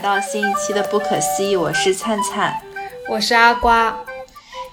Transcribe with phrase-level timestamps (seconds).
[0.00, 2.54] 到新一期的不可思议，我是灿灿，
[3.08, 3.94] 我是阿瓜。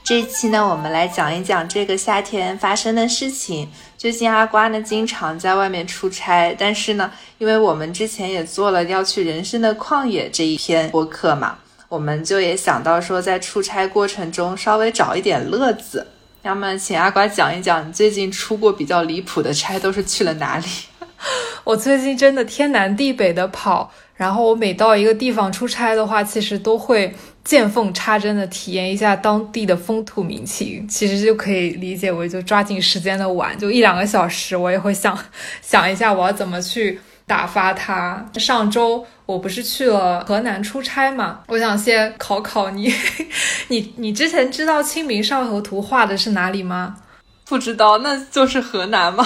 [0.02, 3.70] 这一期呢，我们来讲一讲这个夏天发生的事情。
[3.98, 11.58] 最近阿瓜呢经常在外面出差，但是呢，因为我们之前也做了要去人生的旷野这一篇播客嘛，
[11.90, 16.08] 我们就也想到说，在出差过程中稍微找一点乐子。
[16.44, 20.66] 那么，请阿瓜讲一讲你最近出过比较离谱的差都是去了哪里？
[21.66, 27.14] 我最近真的天南地北的跑，然后我每到一个地方出差的话，其实都会
[27.44, 30.86] 见缝插针的体验一下当地的风土民情。
[30.88, 35.18] 其实就可以理解为就抓紧时间的玩，就一两个小时，我也会想
[35.62, 38.26] 想一下我要怎么去打发它。
[38.38, 42.92] 上周我不是去了河南出差嘛，我想先考考你，
[43.70, 46.96] 你你之前知道《清明上河图》画的是哪里吗？
[47.48, 49.24] 不知道，那就是河南吗？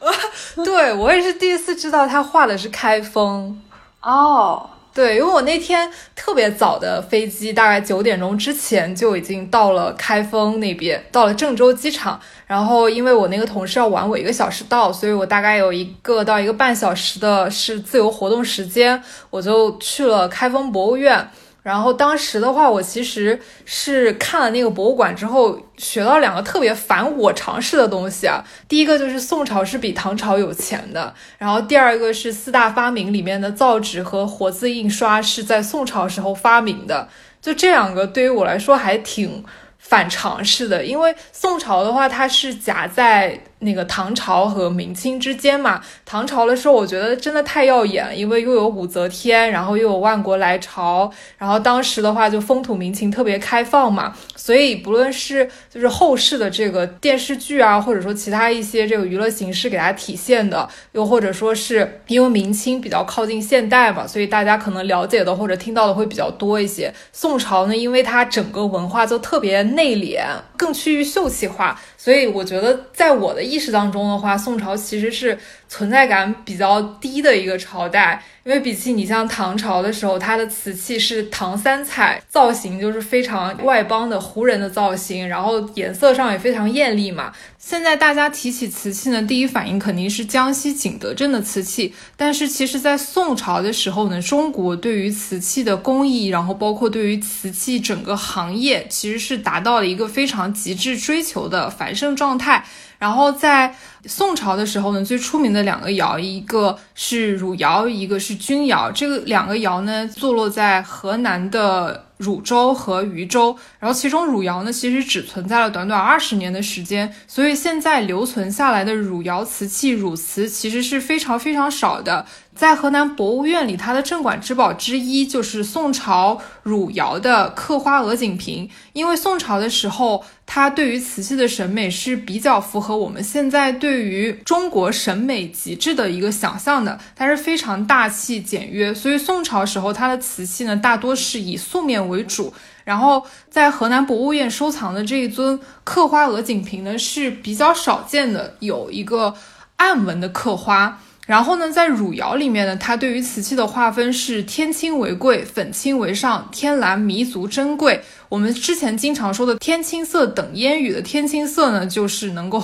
[0.64, 3.60] 对我也是第一次知道他画的是开封
[4.02, 4.70] 哦。
[4.92, 12.20] 对，因为我那天特别早的飞机，大概九点钟之前就已经到了开封那边，到了郑州机场。
[12.44, 21.30] 然后因为我那个同事要晚我一个小时到，所以我大概有一个到一个半小时的是自由活动时间，我就去了开封博物院。
[21.62, 28.42] 然后当时的话，我其实是看了那个博物馆之后，学到两个特别反我常识的东西啊。
[28.66, 37.08] 第一个就是宋朝是比唐朝有钱的，然后第二个是四大发明里面的造纸和活字印刷是在宋朝时候发明的。
[37.42, 39.44] 就这两个对于我来说还挺
[39.78, 43.38] 反常识的，因为宋朝的话，它是夹在。
[43.60, 66.92] 那个唐朝和明清之间嘛，唐朝的时候我觉得真的太耀眼，因为又有武则天，然后又有万国来朝，然后当时的话就风土民情特别开放嘛，所以不论是就是后世的这个电视剧啊，或者说其他一些这个娱乐形式给它体现的，又或者说是因为明清比较靠近现代嘛，所以大家可能了解的或者听到的会比较多一些。
[67.12, 70.22] 宋朝呢，因为它整个文化就特别内敛，
[70.56, 71.78] 更趋于秀气化。
[71.96, 75.36] 所以我觉得，在我的意识当中的话，宋朝其实是
[75.68, 78.22] 存在感比较低的一个朝代。
[78.42, 87.30] 因为比起你像唐朝的时候，它的瓷器是唐三彩造型，就是非常外邦的胡人的造型，然后颜色上也非常艳丽嘛。
[87.58, 91.94] 现在大家提起瓷器呢，第一反应肯定是江西景德镇的瓷器。
[92.16, 102.64] 但是其实，在宋朝的时候呢，中国对于瓷器的工艺，然后包括对于瓷器整个行业，其实是达到了一个非常极致追求的繁盛状态。
[103.00, 103.74] 然后在
[104.04, 108.92] 宋朝的时候呢，最出名的两个窑，一个是汝窑，一个是钧窑。
[108.92, 113.56] 这个两个窑呢，坐落在河南的汝州和渝州。
[113.78, 122.26] 然后其中汝窑呢，其实只存在了短短二十年的时间，所以现在留存下来的汝窑瓷器、汝瓷其实是非常非常少的。
[122.54, 128.68] 在河南博物院里，它的镇馆之宝之一就是宋朝汝窑的刻花鹅颈瓶。
[128.92, 138.92] 因为宋朝的时候，它对于瓷器的审美是比较符合我们现在对于中国审美极致的一个想象的，它是非常大气简约。
[138.92, 142.52] 所以宋朝时候，它的瓷器呢，大多是以素面为主。
[142.84, 149.34] 然后在河南博物院收藏的这一尊刻花鹅颈瓶呢，是比较少见的，有一个
[149.76, 151.00] 暗纹的刻花。
[151.26, 158.02] 然后呢，在汝窑里面呢，它对于瓷器的划分是天青为贵，粉青为上，天蓝弥足珍贵。
[158.28, 162.62] 我们之前经常说的天青色等烟雨的天青色呢，就是能够。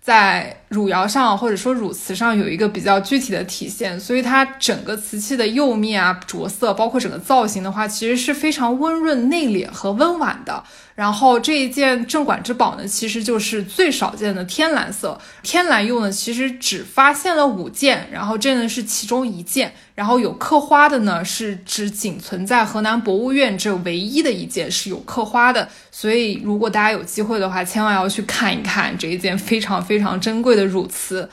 [0.00, 10.64] 在汝窑上或者说汝瓷上有一个比较具体的体现，所以它整个瓷器的釉面啊、着色，包括整个造型的话，其实是非常温润、内敛和温婉的。
[11.00, 15.18] 然后这一件镇馆之宝呢，其实就是最少见的天蓝色。
[15.42, 19.72] 天蓝釉呢，其实只发现了五件，然后这呢是其中一件。
[19.94, 25.66] 然后有刻花的呢，是只仅存在河南博物院这唯一的一件是有刻花的。
[25.90, 31.26] 所以如果大家有机会的话，千万要去看一看这一件非常非常珍贵的汝瓷。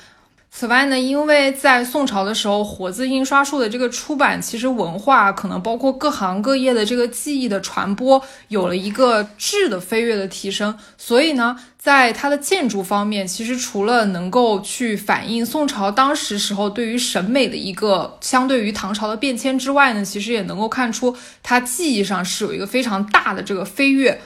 [0.59, 10.75] 此外呢，因为在宋朝的时候，活字印刷术的这个出版，其实文化可能包括各行各业的这个技艺的传播，有了一个质的飞跃的提升。
[10.97, 24.19] 所以呢，在它的建筑方面，其实除了能够去反映宋朝当时时候对于审美的一个相对于唐朝的变迁之外呢，其实也能够看出它技艺上是有一个非常大的这个飞跃。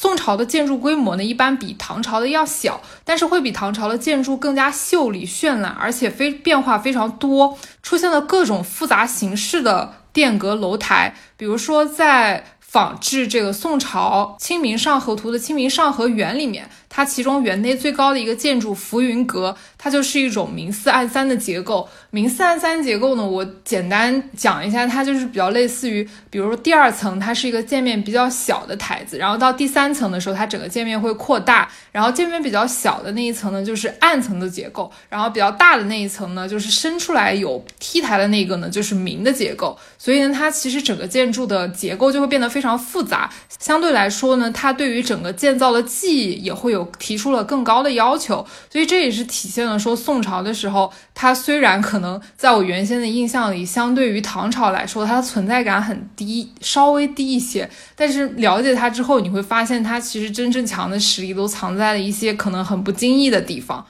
[0.00, 11.14] 宋朝的建筑规模呢，一般比唐朝的要小，但是会比唐朝的建筑更加秀丽绚烂，而且非变化非常多，出现了各种复杂形式的殿阁楼台。
[11.36, 16.70] 比如说，在仿制这个宋朝《清明上河图》的《清明上河园》里面。
[16.92, 21.88] 它其中园内最高的一个建筑浮云阁，它就是一种明四暗三的结构。
[22.10, 39.78] 明四暗三结构呢，我简单讲一下，它就是比较类似于，比如说第二层它是一个界面比较小的台子，然后到第三层的时候，它整个界面会扩大，然后界面比较小的那一层呢就是暗层的结构，然后比较大的那一层呢就是伸出来有 T 台的那个呢就是明的结构。
[39.96, 43.30] 所以呢，它其实整个建筑的结构就会变得非常复杂。
[43.60, 46.79] 相对来说呢，它对于整个建造的技艺也会有。
[46.98, 57.68] 提出了更高的要求，所以这也是体现了说宋朝的时候，它虽然可能在我原先的印象里，相对于唐朝来说，它的存在感很低，稍微低一些。
[57.94, 63.84] 但是了解它之后，你会发现它其实真正强的实力都藏在了一些可能很不经意的地方。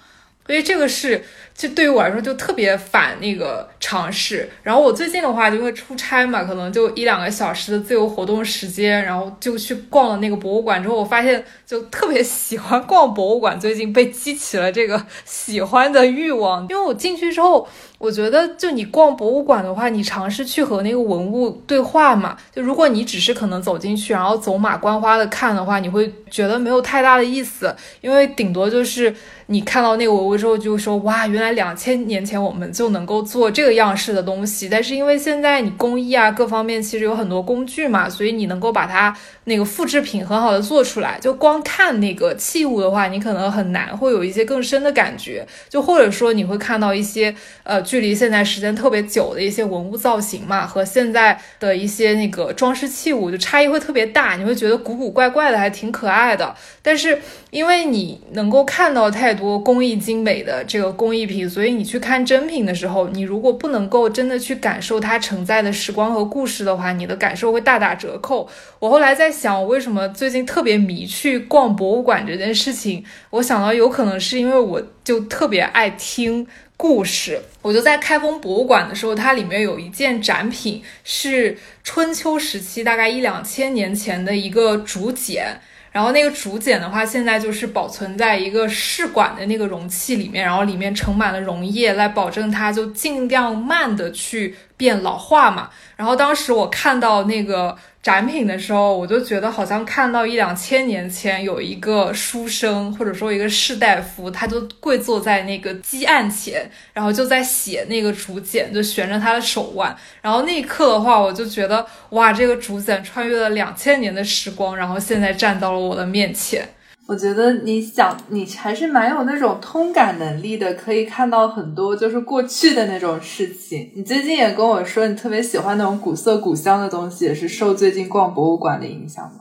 [0.46, 1.24] 所以这个是。
[1.60, 4.48] 就对于我来说，就特别反那个尝试。
[4.62, 10.82] 然后我最近的话，就因为出差嘛，可能就一两个小时的自由活动时间，然后就去逛了那个博物馆。
[10.82, 13.60] 之后我发现，就特别喜欢逛博物馆。
[13.60, 17.68] 最近被激起了这个喜欢的欲望，因为我进去之后，
[17.98, 22.38] 我觉得就你逛博物馆的话，你尝试去和那个文物对话嘛。
[22.54, 29.14] 就如果你只是可能走进去，然后走马观花的看的话，你会觉得没有太大的意思，因为顶多就是
[29.48, 31.49] 你看到那个文物之后，就说哇，原来。
[31.52, 41.18] 两千年前我们就能够做这个样式的东西，但是因为现在你工艺啊各方面其实有很多工具嘛，所以你能够把它那个复制品很好的做出来。
[41.20, 45.46] 就光看那个器物的话，你可能很难会有一些更深的感觉。
[45.68, 56.54] 就或者说你会看到一些呃距离现在时间特别久的一些文物造型嘛，和现在的一些那个装饰器物就差异会特别大，你会觉得古古怪怪的，还挺可爱的。
[56.80, 57.20] 但是
[57.50, 61.39] 因为你能够看到太多工艺精美的这个工艺品。
[61.48, 68.48] 所以你去看真品的时候，你如果不能够真的去感受它承载的时光和故事的话，你的感受会大打折扣。
[68.78, 76.46] 我后来在想，我为什么最近特别迷去逛博物馆这件事情，我想到有可能是因为我就特别爱听
[76.76, 77.40] 故事。
[77.62, 85.60] 我就在开封博物馆的时候，它里面有一件展品是春秋时期，大概一两千年前的一个竹简。
[85.90, 95.70] 然后那个竹简的话，现在就是保存在一个试管的那个容器里面，然后里面盛满了溶液，来保证它就尽量慢的去变老化嘛。
[95.96, 97.76] 然后当时我看到那个。
[98.02, 109.94] 展品的时候，我就觉得好像看到一两千年前有一个书生，或者说一个士大夫，他就跪坐在那个积案前，然后就在写那个竹简，就悬着他的手腕。
[110.22, 116.66] 然后那一刻的话，我就觉得哇，这个竹简穿越了两千年的时光，然后现在站到了我的面前。
[117.10, 123.90] 我觉得你想，你还是蛮有那种通感能力的，可以看到很多就是过去的那种事情。
[123.96, 129.40] 你最近也跟我说，你特别喜欢那种古色古香的东西，也是受最近逛博物馆的影响吗？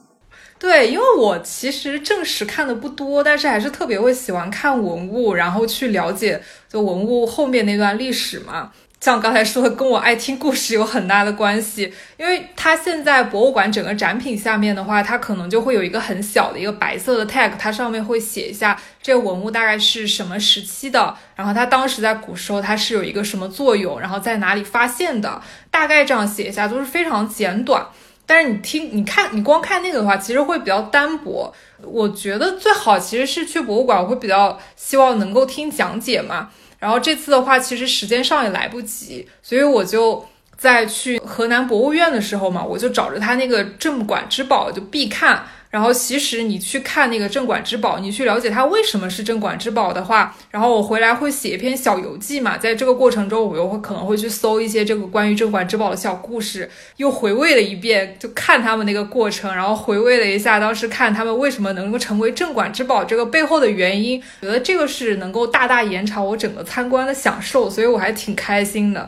[0.57, 8.71] 对，因为我其实正史看的不多，但是还是特别会喜欢看文物，然后去了解就文物后面那段历史嘛。
[9.01, 27.87] 像刚才说的，跟我爱听故事有很大的关系，因为它现在博物馆整个展品下面的话，它可能就会有一个很小的一个白色的 tag，它上面会写一下这个文物大概是什么时期的，然后它当时在古时候它是有一个什么作用，然后在哪里发现的，大概这样写一下都是非常简短。
[28.25, 31.51] 但是你听、你看、你光看那个的话，其实会比较单薄。
[31.81, 36.49] 我觉得最好其实是去博物馆，我会比较希望能够听讲解嘛。
[36.79, 40.25] 然后这次的话，其实时间上也来不及，所以我就
[40.57, 45.45] 在去河南博物院的时候嘛，我就找着他那个镇馆之宝就必看。
[45.69, 52.57] 然后，其实你去看那个镇馆之宝，你去了解它为什么是镇馆之宝的话，然后我回来会写一篇小游记嘛。
[52.57, 69.07] 在这个过程中，我又会可能会去搜一些这个关于镇馆之宝的小故事，又回味了一遍，就看他们那个过程，然后回味了一下当时看他们为什么能够成为镇馆之宝这个背后的原因，觉得这个是能够大大延长我整个参观的享受，所以我还挺开心的。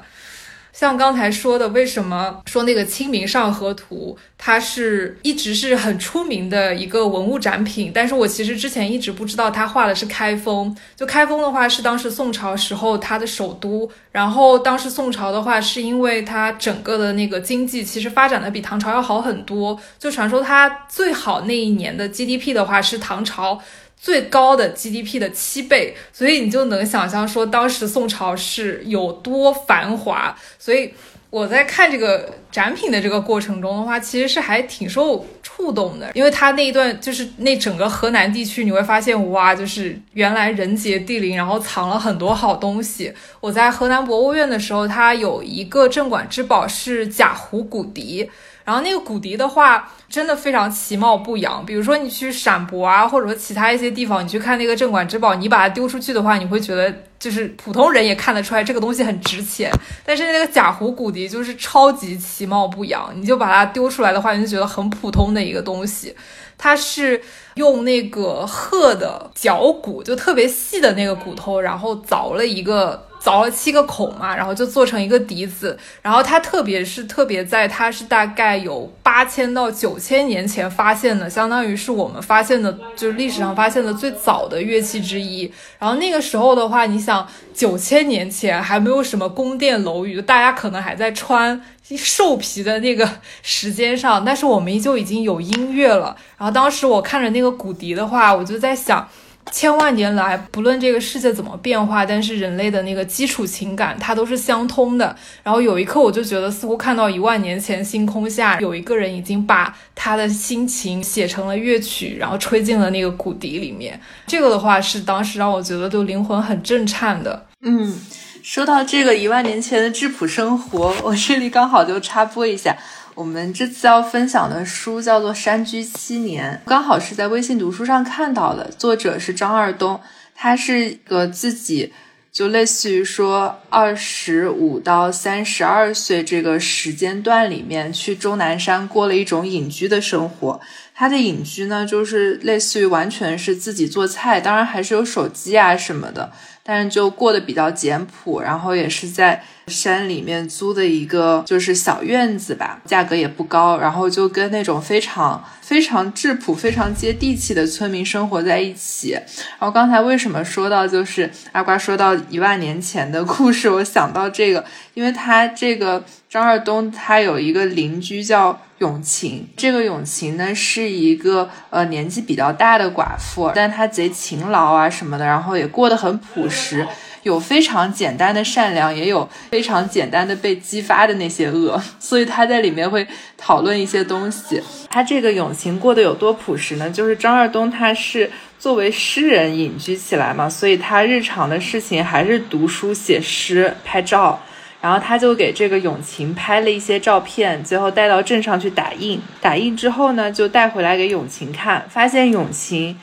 [0.73, 7.91] 像刚才说的，为什么说那个《清明上河图》它是一直是很出名的一个文物展品？
[7.93, 10.75] 但是我其实之前一直不知道它画的是开封。
[10.95, 13.89] 就开封的话，是当时宋朝时候它的首都。
[14.11, 19.79] 然后当时宋朝的话，是因为它整个的那个经济其实发展的比唐朝要好很多。
[19.99, 23.61] 就传说它最好那一年的 GDP 的话，是唐朝。
[24.01, 30.35] 最高的 GDP 的七倍，所以你就能想象说当时宋朝是有多繁华。
[30.57, 30.91] 所以
[31.29, 43.13] 我在看这个展品的这个过程中的话，其实是还挺受触动的，因为它那一段就是那整个河南地区，你会发现哇，就是原来人杰地灵，然后藏了很多好东西。
[43.39, 48.27] 我在河南博物院的时候，它有一个镇馆之宝是贾湖骨笛。
[48.63, 51.65] 然后那个骨笛的话，真的非常其貌不扬。
[51.65, 59.71] 比如说你去陕博啊，或者说其他一些地方，你去看那个镇馆之宝，你把它丢出去的话，你会觉得就是普通人也看得出来这个东西很值钱。
[60.05, 66.15] 但是那个贾湖骨笛就是超级其貌不扬，你就把它丢出来的话，你就觉得很普通的一个东西。
[66.57, 67.19] 它是
[67.55, 73.07] 用那个鹤的脚骨，就特别细的那个骨头，然后凿了一个。
[73.23, 75.77] 凿了七个孔嘛，然后就做成一个笛子。
[76.01, 85.51] 然后它特别是特别在，它是大概有八千到九千年前发现的，相当于是我们发现的，就是历史上发现的最早的乐器之一。
[85.77, 91.61] 然后那个时候的话，你想九千年前还没有什么宫殿楼宇，大家可能还在穿
[91.95, 93.07] 兽皮的那个
[93.43, 96.15] 时间上，但是我们依旧已经有音乐了。
[96.37, 99.07] 然后当时我看着那个骨笛的话，我就在想。
[99.51, 105.15] 千万年来，不论这个世界怎么变化，但是人类的那个基础情感它都是相通的。
[105.43, 113.99] 然后有一刻，我就觉得似乎看到一万年前星空下有一个人已经把他的心情写成了乐曲，然后吹进了那个骨笛里面。
[114.27, 117.47] 这个的话是当时让我觉得就灵魂很震颤的。
[117.61, 117.99] 嗯，
[118.41, 122.77] 说到这个一万年前的质朴生活，我这里刚好就插播一下。
[123.15, 129.99] 我们这次要分享的书叫做《山居七年》，刚好是在微信读书上看到的，作者是张二东，
[130.33, 131.91] 他是个自己
[132.31, 140.61] 就类似于说二十五到三十二岁这个时间段里面去终南山过了一种隐居的生活。
[140.95, 146.31] 他的隐居呢，就是类似于完全是自己做菜，当然还是有手机啊什么的。
[146.63, 159.11] 但是就过得比较简朴，然后也是在山里面租的一个就是小院子吧，价格也不高，然后就跟那种非常非常质朴、非常接地气的村民生活在一起。
[159.11, 164.63] 然后刚才为什么说到就是阿瓜说到一万年前的故事，我想到这个，
[164.93, 168.59] 因为他这个张二东他有一个邻居叫。
[168.81, 176.87] 永晴，这个永晴呢是一个呃年纪比较大的寡妇，但她贼勤劳啊什么的，然后也过得很朴实，
[177.23, 183.05] 有非常简单的善良，也有非常简单的被激发的那些恶， 所以他在里面会
[183.37, 184.61] 讨论一些东西。
[184.89, 186.89] 他这个永晴过得有多朴实呢？
[186.89, 194.41] 就是张二东他是作为诗人隐居起来嘛，所以他日常的事情还是读书、写诗、拍照。
[194.81, 199.21] 然后他就给这个永晴拍了一些照片，最后带到镇上去打印。
[199.39, 202.99] 打印之后呢，就带回来给永晴看，发现永晴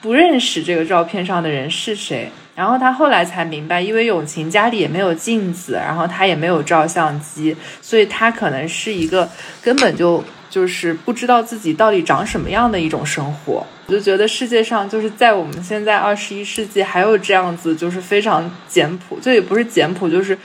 [0.00, 2.30] 不认识这个照片上的人是谁。
[2.56, 9.30] 然后他后来才明白，因为永晴家里也没有镜子，然后他也没有照相机，所以他可能是一个
[9.62, 13.64] 根本就就是不知道自己到底长什么样的一种生活。
[13.86, 20.36] 我就觉得世界上就是在我们现在二十一世纪还有这样子，就是非常简朴，这也不是简朴，就是。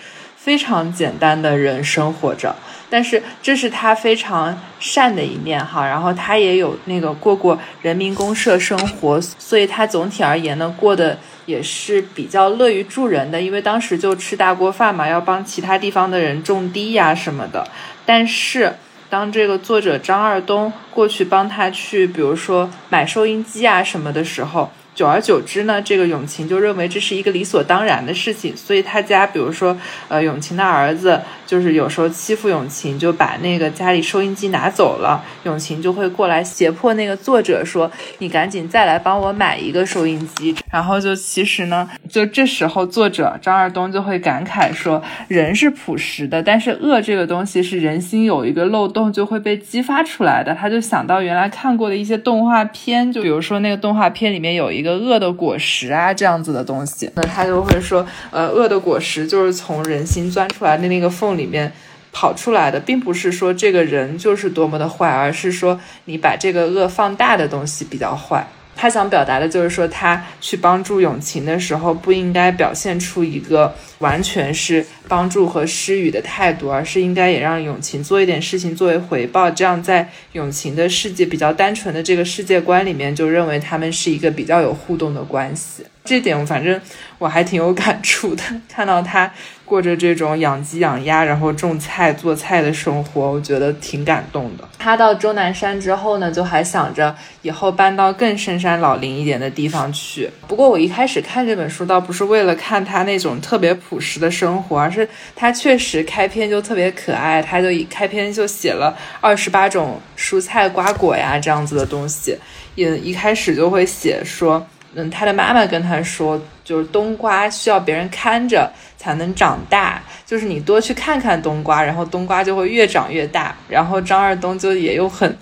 [0.43, 2.55] 非常简单的人生活着，
[2.91, 5.87] 但是这是他非常善的一面哈。
[5.87, 13.41] 然后他也有那个过过人民公社生活，所以他总体而言呢，过得也是比较乐于助人的。
[13.41, 17.65] 因为当时就吃大锅饭嘛，要帮其他地方的人种地呀什么的。
[18.05, 18.75] 但是
[19.09, 24.69] 当这个作者张二东过去帮他去，比如说买收音机啊什么的时候。
[24.93, 29.75] 久而久之呢，这个永琴就认为这是一个理所当然的事情，所以他家，比如说，
[30.09, 55.01] 呃，永琴的儿子就是有时候欺负永琴，就把那个家里收音机拿走了，永琴就会过来胁迫那个作者说：“你赶紧再来帮我买一个收音机。”然后就其实呢，就这时候作者张二东就会感慨说：“人是朴实的，但是恶这个东西是人心有一个漏洞就会被激发出来的。”他就想到原来看过的一些动画片，就比如说那个动画片里面有一个。
[55.01, 61.71] 恶的果实啊，这样子的东西，那他就会说，呃，恶的果实就是从人心钻出来的那个缝里面
[62.11, 68.45] 跑出来的，并不是说这个人就是多么的坏，而是说你把这个恶放大的东西比较坏。
[68.75, 79.51] 他想表达的就是说，他去帮助永晴的时候，不应该表现出一个完全是帮助和施予的态度，而是应该也让永晴做一点事情作为回报。
[79.51, 85.85] 这样，在永晴的世界比较单纯的这个世界观里面，就认为他们是一个比较有互动的关系。
[86.03, 86.81] 这点，反正
[87.19, 89.31] 我还挺有感触的， 看到他。
[89.71, 94.67] 过着这种养鸡养鸭，然后种菜做菜的生活，我觉得挺感动的。
[94.77, 100.29] 他到终南山之后呢，就还想着以后搬到更深山老林一点的地方去。
[100.45, 107.41] 不过我一开始看这本书，倒不是为了看他那种特别朴实的生活，而是他确实开篇就特别可爱。
[107.41, 112.37] 他就一开篇就写了二十八种蔬菜瓜果呀这样子的东西，
[112.75, 114.67] 也一开始就会写说。
[114.93, 123.55] 嗯，他的妈妈跟他说，就是冬瓜需要别人看着才能长大，就是你多去看看冬瓜，然后冬瓜就会越长越大。
[123.69, 125.37] 然后张二东就也用很，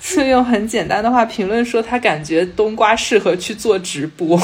[0.00, 4.40] 就 用很简单的话评论说，他感觉冬瓜适合去做直播。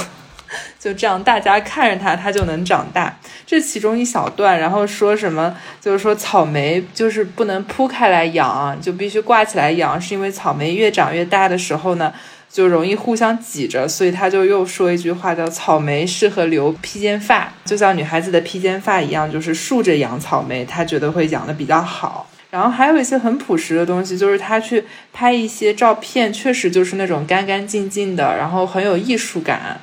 [0.80, 3.14] 就这样，大家看着它，它就能长大。
[3.46, 5.54] 这其中一小段，然后说什么？
[5.78, 12.10] 就是说草莓就是不能铺开来养，就必须挂起来养，是因为草莓越长越大的时候呢，
[12.50, 13.86] 就容易互相挤着。
[13.88, 22.28] 所以他就又说一句话，叫草莓适合留披肩发，就像女孩子的披肩发一样，就是竖着养草莓，他觉得会养的比较好。
[22.50, 29.78] 然后还有一些很朴实的东西，就是他去拍一些照片，确实就是那种干干净净的，然后很有艺术感。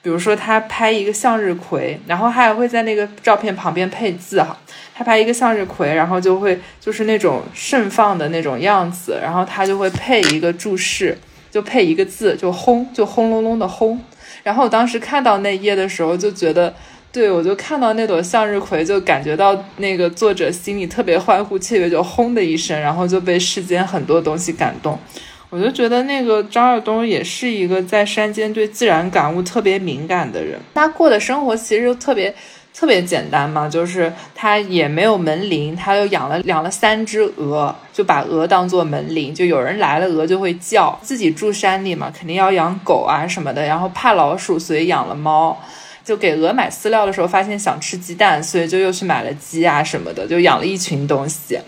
[0.00, 4.54] 比如说，他拍一个向日葵，然后还会在那个照片旁边配字哈。
[4.94, 11.16] 他拍一个向日葵，然后就会就是那种盛放的那种样子，然后他就会配一个注释，
[11.54, 14.00] 就配一个字，就轰，就轰隆隆的轰。
[14.42, 16.74] 然后我当时看到那页的时候，就觉得，
[17.12, 24.98] 对我就看到那朵向日葵，就感觉到那个作者心里特别欢呼雀跃，就轰的一声，然后就被世间很多东西感动。
[25.48, 30.58] 我就觉得那个张二东也是一个在山间对自然感悟特别敏感的人。
[30.74, 32.34] 他过的生活其实就特别
[32.76, 40.98] 特别简单嘛，就是他也没有门铃，他又养了养了三只鹅，就把鹅当做门铃，就有人来了鹅就会叫。
[41.00, 45.56] 自己住山里嘛，肯定要养狗啊什么的，然后怕老鼠，所以养了猫。
[46.04, 51.58] 就给鹅买饲料的时候，发现想吃鸡蛋，所以就又去买了鸡啊什么的，就养了一群东西。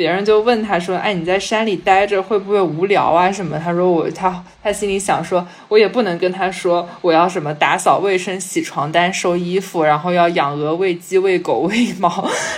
[0.00, 3.30] 别人就问他说：“哎，你在山里待着会不会无聊啊？
[3.30, 12.08] 什么？”他说：“我他他心里想说，我也不能跟他说我要什么打扫卫生、洗床单、收衣服，然后要养鹅、喂鸡、喂狗、喂猫，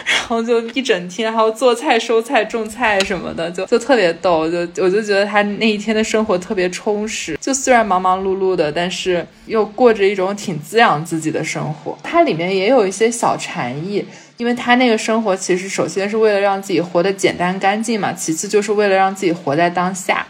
[0.06, 4.48] 然后就一整天还要做菜、收菜、种菜什么的，就 就特别逗。
[4.48, 7.36] 就我就觉得他那一天的生活特别充实。
[7.40, 11.98] 就虽然忙忙碌碌的，但是又过着一种挺滋养自己的生活。
[12.04, 14.04] 它里面也有一些小禅意。”
[14.36, 20.26] 因为他那个生活，其实首先是为了让自己活得简单干净嘛，其次就是为了让自己活在当下。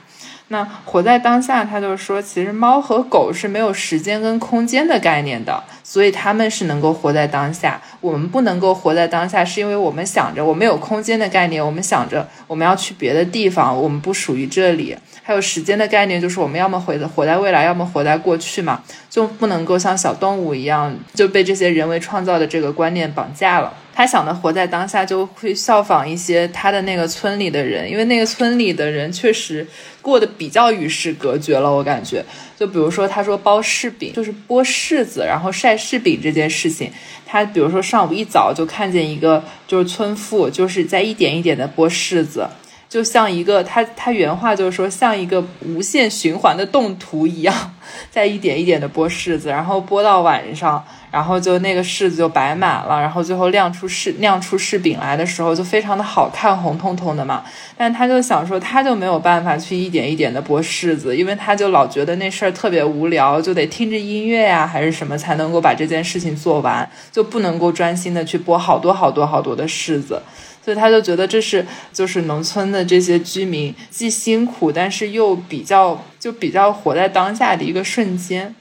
[0.48, 7.80] 那活在当下，他就说，其实猫和狗是没有时间跟空间的概念的，所以他们是能够活在当下。
[8.02, 14.94] 我们不能够活在当下，是因为我们想着我们有空间的概念，我们想着我们要去别的地方，我们不属于这里。
[15.22, 23.72] 还有时间的概念，就是我们要么活活在未来，要么活在过去嘛，就不能够像小动物一样就被这些人为创造的这个观念绑架了。
[23.94, 29.66] 他想的活在当下，就会效仿一些他的那个村里的人，因为那个村里的人确实
[30.00, 31.70] 过得比较与世隔绝了。
[31.70, 32.24] 我感觉，
[32.58, 36.90] 就比如说他说包柿饼，就是剥柿子然后晒柿饼这件事情，
[37.26, 42.48] 他比如说上午一早就看见一个就是村妇，就是在一点一点的剥柿子，
[42.88, 47.74] 就像一个他他原话就是说像一个无限循环的动图一样，
[48.10, 50.82] 在一点一点的剥柿子，然后剥到晚上。
[51.12, 57.44] 然后就那个柿子就摆满了，然后最后晾出柿晾出柿饼来的时候就非常的好看，红彤彤的嘛。
[57.76, 70.22] 但他就想说，他就没有办法去一点一点的剥柿子，因为他就老觉得那事儿特别无聊，就得听着音乐呀还是什么才能够把这件事情做完，就不能够专心的去剥好多好多好多的柿子。
[70.64, 78.54] 所以他就觉得这是就是农村的这些居民既辛苦，但是又比较就比较活在当下的一个瞬间。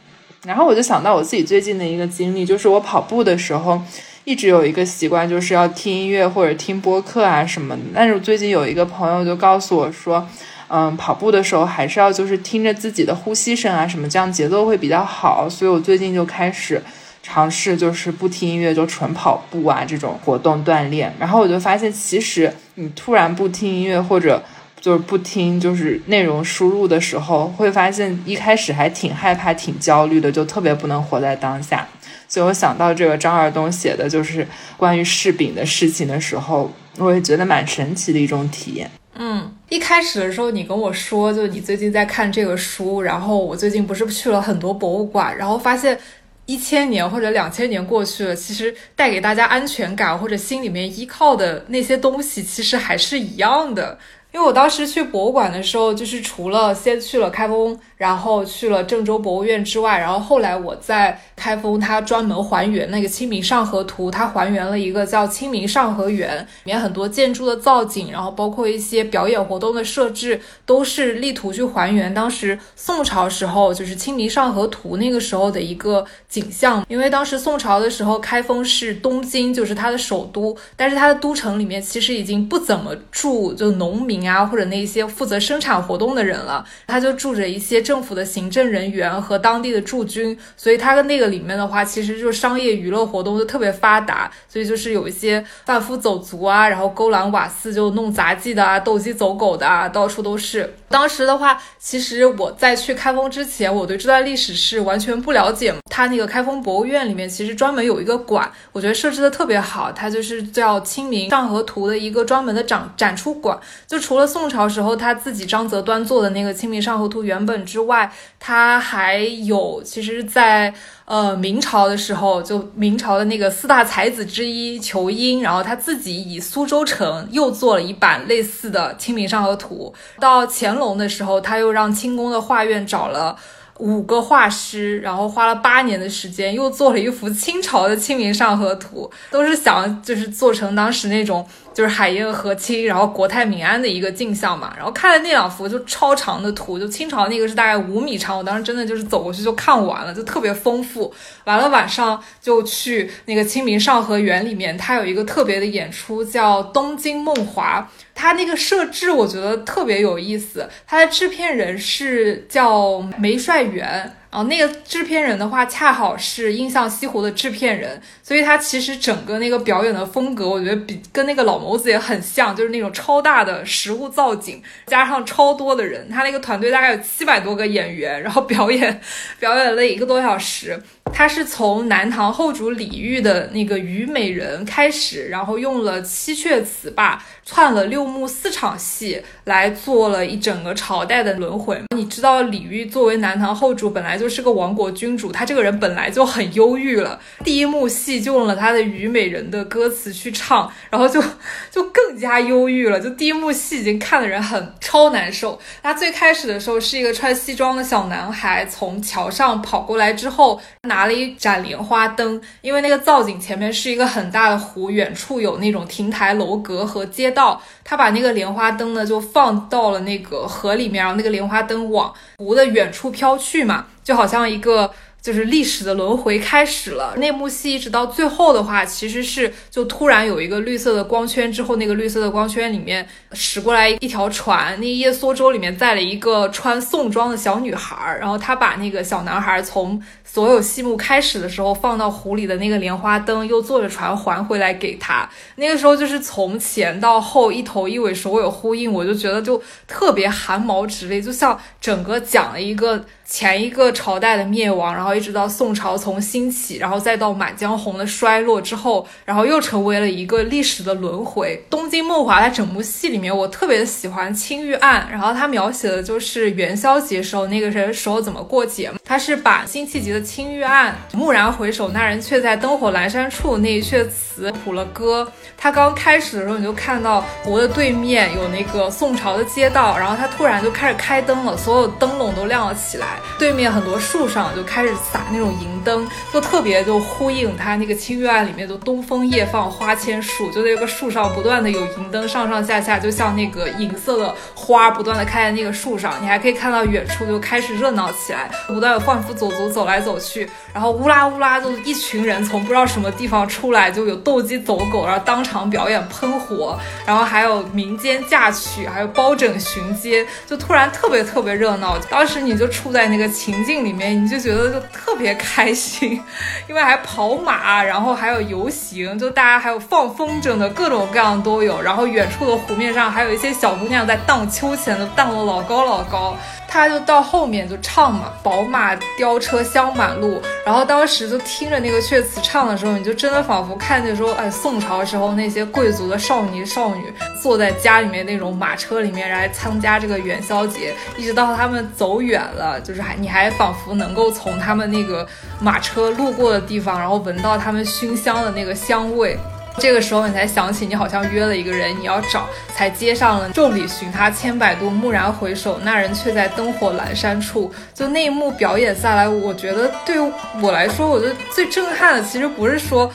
[0.43, 3.79] 然后我就想到我自己最近的一个经历，就是我跑步的时候，
[4.23, 7.81] 一直有一个习惯，就是要听音乐或者听播客啊什么的。
[7.93, 10.27] 但是我最近有一个朋友就告诉我说，
[10.67, 15.47] 嗯，跑步的时候还是要就是听着自己的呼吸声啊什么，这样节奏会比较好。
[15.47, 16.81] 所以我最近就开始
[17.21, 21.13] 尝试，就是不听音乐就纯跑步啊这种活动锻炼。
[21.19, 24.41] 然后我就发现，其实你突然不听音乐或者。
[24.81, 31.87] 就是不听，就是内容输入的时候，会发现一开始还挺害怕、挺焦虑的，就特别不能活在当下。
[32.27, 38.89] 所以我想到这个张二东写的就是关于柿饼的事情的时候，我也觉得蛮神奇的一种体验。
[39.15, 45.99] 嗯，一开始的时候你跟我说，就你最近在看这个书，然后我最近不是去了很多博物馆，然后发现
[46.45, 53.99] 一千年或者两千年过去了，其实带给大家安全感或者心里面依靠的那些东西，其实还是一样的。
[54.33, 57.77] 因为我当时去博物馆的时候，就是除了先去了开封。
[58.01, 76.83] 然后去了郑州博物院之外，然后后来我在开封，它专门还原那个《清明上河图》，它还原了一个叫清明上河园，里面很多建筑的造景，然后包括一些表演活动的设置，都是力图去还原当时宋朝时候就是《清明上河图》那个时候的一个景象。
[76.89, 87.79] 因为当时宋朝的时候，开封是东京，就是它的首都，但是它的都城里面其实已经不怎么住就农民啊，或者那些负责生产活动的人了，他就住着一些。
[87.91, 100.73] 政府的行政人员和当地的驻军，所以它的那个里面的话，其实就是商业娱乐活动就特别发达，所以就是有一些贩夫走卒啊，然后勾栏瓦肆就弄杂技的啊，斗鸡走狗的啊，到处都是。
[100.91, 105.73] 当时的话，其实我在去开封之前，我对这段历史是完全不了解。
[105.89, 113.57] 它那个开封博物院里面其实专门有一个馆，我觉得设置的特别好，它就是叫《清明上河图》的一个专门的展展出馆。
[113.87, 120.73] 就除了宋朝时候他自己张择端做的那个《清明上河图》原本之外，它还有其实，在
[121.05, 129.93] 呃明朝的时候，就明朝的那个四大才子之一仇英，然后他自己以苏州城又做了一版类似的《清明上河图》。
[130.21, 133.37] 到乾隆隆的时候，他又让清宫的画院找了。
[133.77, 141.47] 五个画师，然后花了八年的时间，又做了一幅清朝的《清明上河图》，都是想就是做成当时那种。
[141.73, 144.73] 就是海晏和亲，然后国泰民安的一个镜像嘛。
[144.75, 151.13] 然后看了那两幅就超长的图，就清朝那个是大概五米长，我当时真的就是走过去就看完了，就特别丰富。
[151.45, 160.69] 完了晚上就去那个清明上河园里面，它有一个特别的演出叫《东京梦华》，它那个设置我觉得特别有意思。
[160.85, 164.17] 它的制片人是叫梅帅元。
[164.31, 179.01] 哦那个制片人的话，恰好是印象西湖的制片人，所以他其实整个那个表演的风格，我觉得比跟那个老谋子也很像，就是那种超大的实物造景，加上超多的人，他那个团队大概有七百多个演员，然后表演
[179.37, 180.81] 表演了一个多小时。
[181.13, 191.81] 他是从南唐后主李煜的那个《虞美人》开始，然后用了七阙词罢，串了六幕四场戏来做了一整个朝代的轮回。
[191.95, 197.19] 你知道李煜作为南唐后主，本来就是个亡国君主，他这个人本来就很忧郁了。
[197.43, 201.21] 第一幕戏就用了他的《虞美人》的歌词去唱，然后就
[201.69, 202.99] 就更加忧郁了。
[202.99, 205.59] 就第一幕戏已经看的人很超难受。
[205.81, 210.61] 他最开始的时候是一个穿西装的小男孩从桥上跑过来之后。
[210.87, 217.40] 拿了一盏莲花灯，因为那个造景前面是一个很大的湖，远处有那种亭台楼阁和街道，
[217.83, 224.91] 他把那个莲花灯呢就放到了那个河里面，然后那个莲花灯往湖的远处飘去嘛，就好像一个。
[225.21, 227.13] 就是历史的轮回开始了。
[227.17, 245.29] 那幕戏一直到最后的话，其实是就突然有一个绿色的光圈，之后那个绿色的光圈里面驶过来一条船，那叶梭舟里面载了一个穿宋装的小女孩，然后她把那个小男孩从所有戏目开始的时候放到湖里的那个莲花灯，又坐着船还回来给他。
[245.57, 253.05] 那个时候就是从前到后一头一尾首尾呼应，我就觉得就特别汗毛直立，就像整个讲了一个。
[253.31, 261.55] 前一个朝代的灭亡，然后一直到宋朝从兴起，然后再到《满江红》的衰落之后，然后又成为了一个历史的轮回。
[261.71, 268.97] 《东京梦华》它整部戏里面，我特别喜欢青玉案，然后它描写的就是元宵节时候那个人时候怎么过节嘛。
[269.05, 275.25] 它是把辛弃疾的青玉案“蓦然回首，那人却在灯火阑珊处”那一阙词谱了歌。
[275.57, 283.20] 它刚开始的时候，你就看到湖的对面有那个宋朝的街道，然后它突然就开始开灯了，所有灯笼都亮了起来。
[283.37, 313.31] 对面很多树上就开始撒那种银灯，就特别就呼应他那个清月案里面的东风夜放花千树，就在那个树上不断的有银灯上上下下，就像那个银色的花不断的开在那个树上，你还可以看到远处就开始热闹起来，不断的贩夫走卒走来走去，然后乌拉乌拉就一群人从不知道什么地方出来，就有斗鸡走狗，然后当场表演喷火，然后还有民间嫁娶，还有包拯巡街，就突然特别特别热闹，当时你就处在那个。
[313.41, 316.21] 情境里面，你就觉得就特别开心，
[316.67, 326.37] 因为还跑马，然后还有游行，就大家还有放风筝的各种各样都有，然后远处的湖面上还有一些小姑娘在荡秋千，都荡得老高老高。
[326.67, 345.27] 他就到后面就唱嘛，宝马雕车香满路，然后当时就听着那个阙词唱的时候，你就真的仿佛看见说，哎，宋朝时候那些贵族的少年少女坐在家里面那种马车里面来参加这个元宵节，一直到他们走远了，就是还你还仿佛能够从他们那个
[345.59, 349.37] 马车路过的地方，然后闻到他们熏香的那个香味。
[349.81, 353.49] 这个时候你才想起，你好像约了一个人，你要找，才接上了。
[353.49, 357.73] 众里寻他千百度，蓦然回首，那人却在灯火阑珊处。
[357.91, 360.17] 就那一幕表演下来，我觉得对
[360.61, 363.11] 我来说，我觉得最震撼的，其实不是说。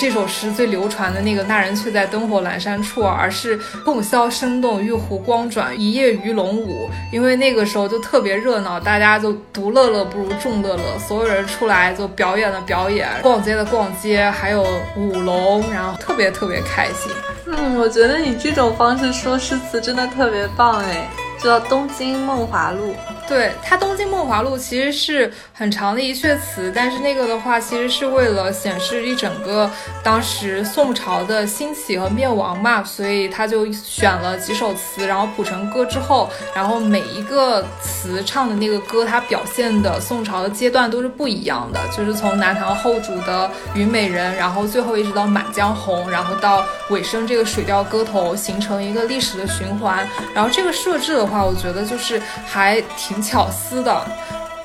[0.00, 6.88] 这首诗最流传的那个“那人却在灯火阑珊处”，而是凤箫声动，玉壶光转，一夜鱼龙舞。
[7.12, 17.12] 因为那个时候就特别热闹，大家就独乐乐不如众乐乐，所有人出来就表演的表演，逛街的逛街，还有舞龙，然后特别特别开心。
[17.44, 22.92] 嗯，我觉得你这种方式说诗词真的特别棒哎，叫《东京梦华录》。
[23.30, 29.70] 对它《东京梦华录》其实是很长的一阙词，但是那个的话其实是为了显示一整个
[30.02, 50.04] 当时宋朝的兴起和灭亡嘛，所以他就选了几首词，然后谱成歌之后，然后每一个词唱的那个歌，它表现的宋朝的阶段都是不一样的，就是从南唐后主的《虞美人》，然后最后一直到《满江红》，然后到尾声这个《水调歌头》，形成一个历史的循环。
[50.34, 53.19] 然后这个设置的话，我觉得就是还挺。
[53.22, 54.04] 巧思的，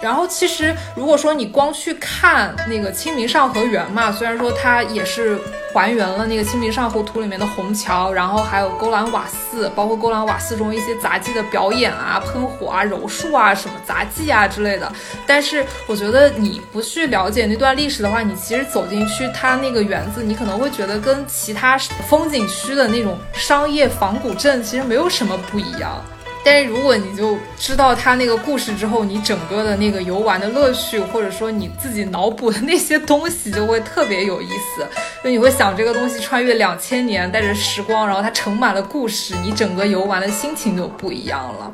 [0.02, 5.40] 然后其实如果说你光去看那个《清明上河园》嘛，虽然说它也是
[5.74, 14.90] 还原了那个《清明上河图》里面的虹桥，然后还有勾栏瓦肆，包括勾栏瓦肆中一些杂技的表演啊、喷火啊、柔术啊、什么杂技啊之类的。
[15.28, 26.02] 但是我觉得你不去了解那段历史的话，你其实走进去它那个园子，你可能会觉得跟其他风景区的那种商业仿古镇其实没有什么不一样。
[26.46, 34.88] 但是如果你就知道他那个故事之后，你整个的那个游玩的乐趣，或者说你自己脑补的那些东西，就会特别有意思。
[35.24, 41.74] 就你会想这个东西穿越两千年，带着时光，然后它盛满了故事，你整个游玩的心情就不一样了。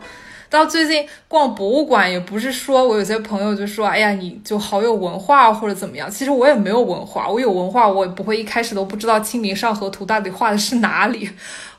[0.51, 6.11] 到最近逛博物馆，也不是说我有些朋友就说，哎呀，你就好有文化或者怎么样。
[6.11, 11.29] 其实我也没有文化，我有文化，我也不会一开始都不知道《清明上河图》到底画的是哪里。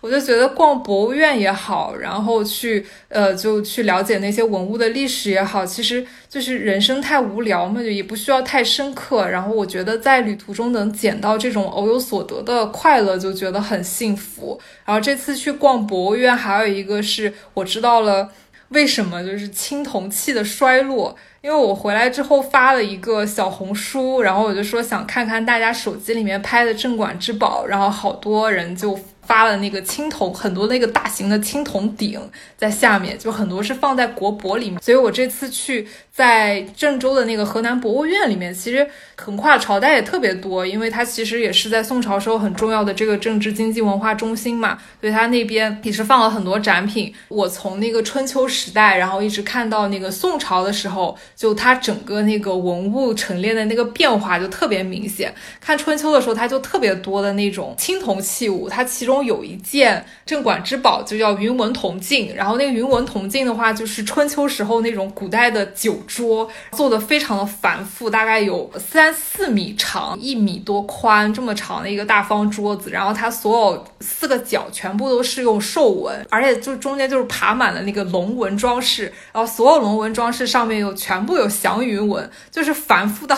[0.01, 9.29] 我就觉得逛博物院也好，然后去呃就去了解那些文物的历史也好，其实就是人生太无聊嘛，就也不需要太深刻。
[9.29, 14.59] 然后我觉得在旅途中能捡到这种偶有所得的快乐，就觉得很幸福。
[14.85, 18.29] 然后这次去逛博物院，还有一个是我知道了
[18.73, 28.99] 为什么就是青铜器的衰落，因为我回来之后发了一个小红书，然后我就说想看看大家手机里面拍的镇馆之宝，然后好多人就。
[29.27, 32.21] 发了那个青铜，很多那个大型的青铜鼎
[32.57, 34.81] 在下面，就很多是放在国博里面。
[34.83, 47.15] 所以我这次去在郑州的那个河南博物院里面，其实横跨朝代也特别多，因为它其实也是在宋朝时候很重要的这个政治经济文化中心嘛，所以它那边也是放了很多展品。
[47.29, 55.33] 我从那个春秋时代，然后一直看到那个宋朝的时候，就它整个那个文物陈列的那个变化就特别明显。
[55.61, 59.12] 看春秋的时候，它就特别多的那种青铜器物，它其中。
[59.12, 62.35] 中有一件镇馆之宝，就叫云纹铜镜。
[62.35, 72.90] 然后那个云纹铜镜的话，就是春秋时候那种古代的酒桌，做的非常的繁复，大概有三四米长，一米多宽，这么长的一个大方桌子。
[72.90, 79.12] 然后它所有四个角全部都是用兽纹，而且就中间就是爬满了那个龙纹装饰。
[79.33, 83.37] 然后所有龙纹装饰上面有全部有祥云纹，就是繁复到。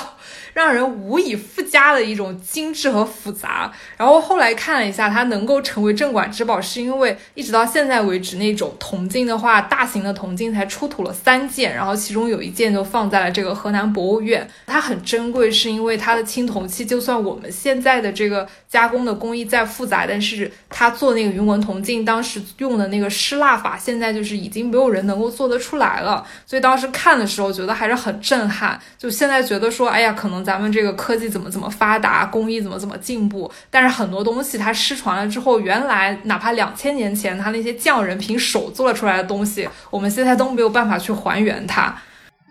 [0.55, 3.71] 让人无以复加的一种精致和复杂。
[3.99, 14.49] 然后后来看了一下，它能够成为镇馆之宝，是因为一直到现在为止，那种铜镜的话，大型的铜镜才出土了三件，然后其中有一件就放在了这个河南博物院。
[14.65, 26.25] 它很珍贵，是因为它的青铜器，就算我们现在的这个加工的工艺再复杂，但是它做那个云纹铜镜当时用的那个失蜡法，现在就是已经没有人能够做得出来了。
[26.47, 28.81] 所以当时看的时候觉得还是很震撼。
[28.97, 30.44] 就现在觉得说，哎呀，可能。
[30.45, 41.97] 咱们这个科技怎么怎么发达，工艺怎么怎么进步，但是很多东西它失传了之后，原来哪怕两千年前它那些匠人凭手做出来的东西，我们现在都没有办法去还原它。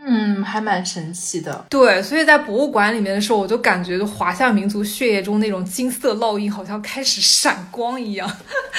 [0.06, 1.66] 嗯，还蛮神奇的。
[1.70, 8.30] 对，所以在博物馆里面的时候，我就感觉就华夏民族血液中那种金色烙印好像开始闪光一样，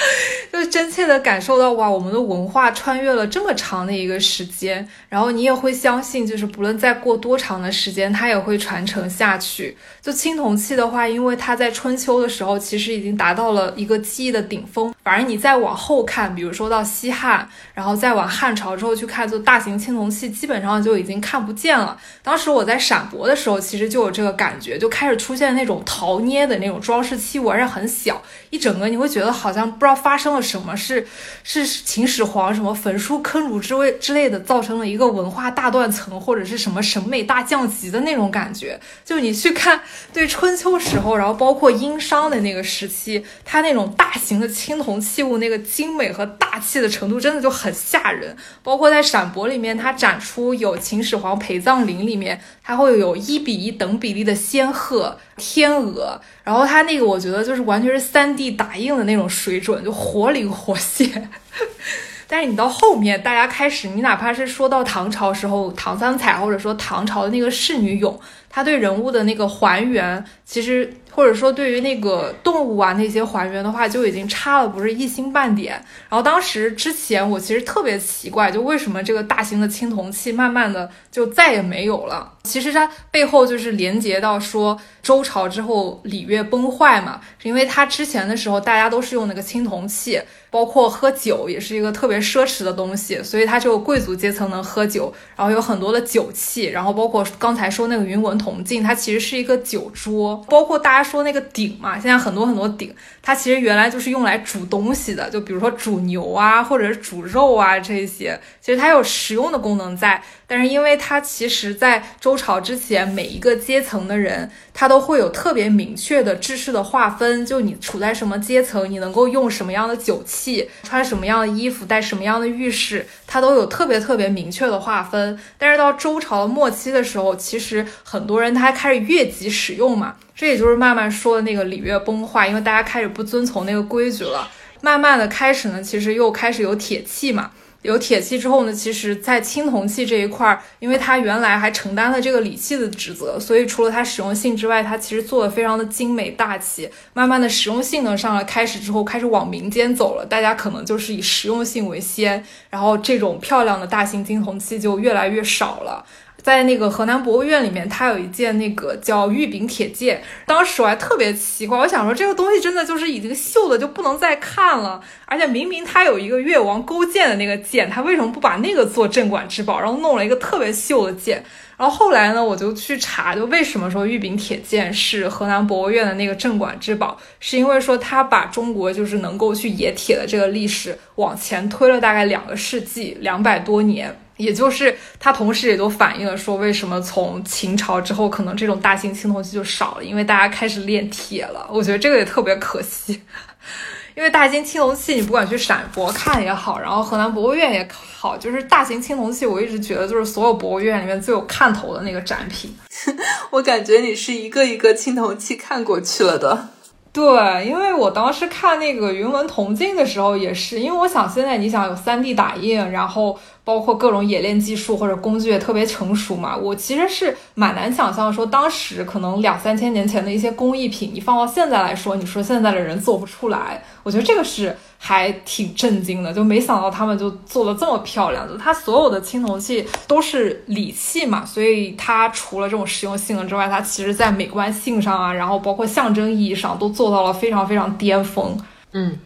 [0.53, 4.87] 就真切的感受到哇，我们的文化穿越了这么长的一个时间。
[5.09, 9.75] 然后你也会相信，就是不论再过多长的时间，它也会传承下去。
[10.03, 21.14] 就青铜器的话，因为它在春秋的时候其实已经达到了一个技艺的顶峰，反而你再往后看，比如说到西汉，然后再往汉朝之后去看，就大型青铜器基本上就已经。
[21.19, 21.97] 看不见了。
[22.21, 31.07] 当时我在陕博的时候，其实就有这个感觉，就开始出现那种陶捏的那种装饰器物，而且很小，一整个你会觉得好像不知道发生了什么，是
[31.43, 38.79] 是秦始皇什么焚书坑儒之类之类的，造成了一个文化大断层，或者是什么审美大降级的那种感觉。
[39.03, 39.79] 就你去看
[40.11, 48.35] 对春秋时候，然后包括殷商的那个时期，它那种大型的青铜器物那个精美和大气的程度，真的就很吓人。
[48.63, 51.04] 包括在陕博里面，它展出有秦。
[51.05, 61.29] 始皇陪葬陵里面，它会有一比一等比例的仙鹤、天鹅，然后它那个我觉得就是完全是三 D 打印的那种水准，就活灵活现。
[62.27, 68.17] 但是你到后面，大家开始，你哪怕是说到唐朝时候，唐三彩或者说唐朝的那个仕女俑，
[68.49, 75.71] 它对人物的那个还原，其实或者说对于那个动物啊那些还原的话，就已经差了不是一星半点。
[76.09, 82.33] 然后当时之前我其实特别奇怪，就为什么这个大型的青铜器慢慢的就再也没有了？
[82.43, 90.21] 其实它背后就是连接到说周朝之后礼乐崩坏嘛，因为它之前的时候大家都是用那个青铜器。
[90.55, 110.23] 包括喝酒也是一个特别奢侈的东西，所以它只有贵族阶层能喝酒，然后有很多的酒器，然后包括刚才说那个云纹铜镜，它其实是一个酒桌，包括大家说那个鼎嘛，现在很多很多鼎，它其实原来就是用来煮东西的，就比如说煮牛啊，或者是煮肉啊这些，其实它有实用的功能在。
[110.47, 125.39] 但是因为它其实，在周朝之前，每一个阶层的人，它都会有特别明确的制式的划分，就你处在什么阶层，你能够用什么样的酒器，穿什么样的衣服，带什么样的浴室，它都有特别特别明确的划分。
[125.57, 134.49] 但是到周朝末期的时候，其实很多人他还开始越级使用嘛，这也就是慢慢说的那个礼乐崩坏，因为大家开始不遵从那个规矩了，
[134.81, 137.51] 慢慢的开始呢，其实又开始有铁器嘛。
[137.85, 146.89] 有铁器之后呢，其实，在青铜器这一块儿，因为它原来还承担了这个礼器的职责，所以除了它实用性之外，它其实做的非常的精美大气。
[147.13, 156.03] 慢慢的，实用性能上了开始之后，开始往民间走了，大家可能就是以实用性为先，然后这种漂亮的大型青铜器就越来越少了。
[156.45, 160.21] 在那个河南博物院里面，它有一件那个叫玉柄铁剑。
[160.45, 171.43] 当时我还特别奇怪，我想说这个东西真的就是已经锈的就不能再看了，而且明明它有一个越王勾践的那个剑，它为什么不把那个做镇馆之宝，然后弄了一个特别锈的剑？
[171.77, 184.15] 然后后来呢，我就去查，就为什么说玉柄铁剑是河南博物院的那个镇馆之宝，是因为说它把中国就是能够去冶铁的这个历史往前推了大概两个世纪，两百多年。
[184.37, 191.65] 也就是它同时也都反映了说，为什么从秦朝之后，可能这种大型青铜器就少了，因为大家开始炼铁了。
[191.71, 193.21] 我觉得这个也特别可惜，
[194.13, 202.75] 因为大型青铜器，你不管去陕博看也好，然后河南博物院也好，就是大型青铜器，我一直觉得就是所有博物院里面最有看头的那个展品。
[203.51, 206.69] 我感觉你是一个一个青铜器看过去了的。
[207.13, 213.39] 对，因为我当时看那个云纹铜镜的时候，也是因为我想现在你想有 3D 打印，然后。
[213.65, 228.47] 包括各种冶炼技术或者工具也特别成熟嘛，我其实是蛮难想象说当时可能两三千年前的一些工艺品，你放到现在来说，你说现在的人做不出来，我觉得这个是还挺震惊的，就没想到他们就做的这么漂亮。
[228.47, 238.55] 就它所有的青铜器都是礼器嘛，所以它除了这种实用性能之外，它其实在美观性上啊，然后包括象征意义上都做到了非常非常巅峰。
[238.91, 239.17] 嗯，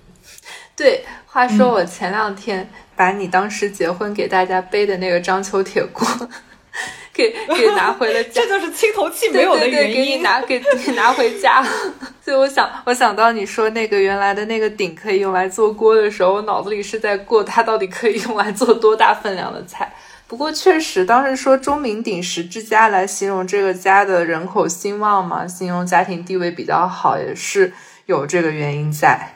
[0.78, 1.04] 对。
[1.32, 2.70] 话说我前两天。
[3.00, 6.06] 把你当时结婚给大家背的那个章丘铁锅，
[7.16, 9.96] 给给拿回了家，这就是青铜器没有的原因。
[9.96, 11.64] 给你拿给你拿回家，
[12.22, 19.90] 所以我想我想到你说那个原来的那个鼎可以用来做锅的时候，我脑子里是在过它到底可以用来做多大分量的菜。
[20.28, 27.72] 不过确实，当时说钟鸣鼎食之家来形容这个家的人口兴旺嘛，形容家庭地位比较好，也是
[28.08, 29.36] 有这个原因在。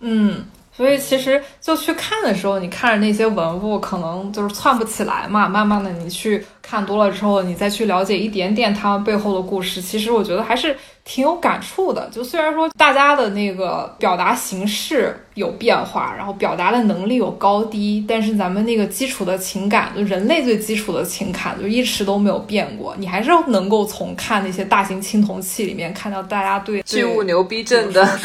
[0.00, 0.44] 嗯。
[0.76, 5.48] 所以其实就去看的时候，你看着那些文物，可能就是窜不起来嘛。
[5.48, 12.10] 慢慢的，你去看多了之后，你再去了解一点点他们背后的故事，其实我觉得还是挺有感触的。
[12.10, 22.96] 就虽然说大家的那个表达形式有变化，然后表达的能力有高低，但是咱们那个基础的情感，就人类最基础的情感，就一直都没有变过。
[22.98, 28.18] 你还是能够从看那些大型青铜器里面看到大家对巨物牛逼症的。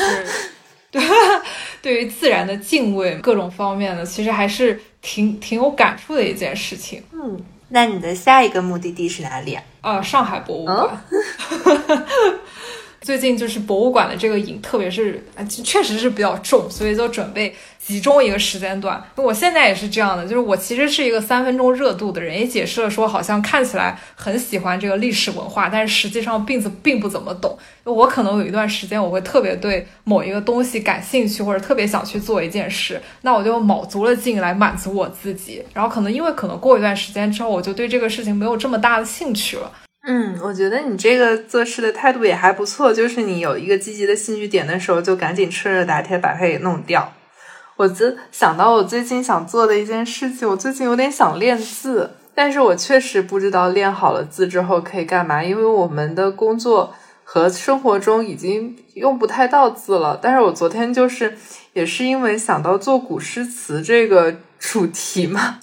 [0.91, 0.99] 对，
[1.81, 7.01] 对于自然的敬畏，各种方面的，其实还是挺挺有感触的一件事情。
[7.13, 7.39] 嗯，
[7.69, 9.63] 那你的下一个目的地是哪里啊？
[9.81, 11.01] 呃，上海博物馆。
[13.01, 15.23] 最近就是博物馆的这个瘾，特别是
[15.63, 17.55] 确实是比较重，所以就准备
[17.89, 19.03] 集中一个时间段。
[19.15, 27.57] 我现在也是这样的，就是我其实是一个三分钟热度的人，也解释了说，好像看起来很喜欢这个历史文化，但是实际上并不并不怎么懂。
[27.85, 35.63] 我可能有一段时间，我会特别对某一个东西感兴趣，或者特别想去做一件事，那我就卯足了劲来满足我自己。
[35.73, 39.71] 然后可能因为可能过一段时间之后，我就对这个事情没有这么大的兴趣了。
[40.07, 47.11] 嗯，我觉得你这个做事的态度也还不错，就是你有一个积极的兴趣点的时候，就赶紧趁热打铁把它给弄掉。
[47.79, 60.19] 我就想到我最近想做的一件事情，我最近有点想练字，但是我确实不知道练好了字之后可以干嘛，因为我们的工作和生活中已经用不太到字了。
[60.21, 61.37] 但是我昨天就是
[61.71, 65.59] 也是因为想到做古诗词这个主题嘛。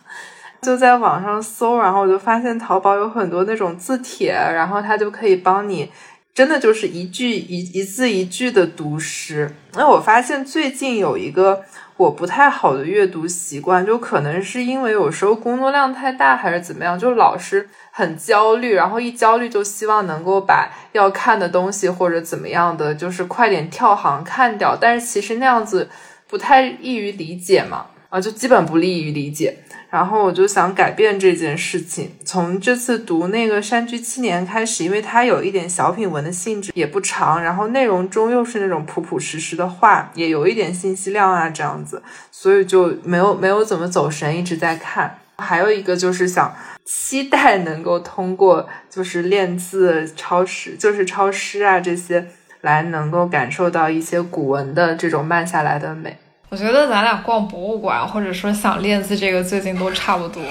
[0.62, 5.92] 就在网上搜，然后我就发现淘宝有很多那种字帖，然后它就可以帮你
[6.32, 9.54] 真的就是一句一一字一句的读诗。
[9.74, 11.62] 那我发现最近有一个
[11.97, 24.76] 我不太好的阅读习惯，就可能是因为有时候工作量太大，还是怎么样，就老是很焦虑，然后一焦虑就希望能够把要看的东西或者怎么样的，就是快点跳行看掉。
[24.78, 25.88] 但是其实那样子
[26.28, 29.57] 不太易于理解嘛，啊，就基本不利于理解。
[29.89, 32.12] 然后我就想改变这件事情。
[32.24, 45.18] 从这次读那个《山居七年》开始，因为它有一点小品文的性质，也不长，然后内容中又是那种朴朴实实的话，也有一点信息量啊，这样子，所以就没有没有怎么走神，一直在看。
[45.39, 52.26] 还有一个就是想期待能够通过就是练字、抄诗，就是抄诗啊这些，
[52.62, 56.16] 来能够感受到一些古文的这种慢下来的美。
[56.49, 60.42] 我觉得咱俩逛博物馆，或者说想练字，这个最近都差不多。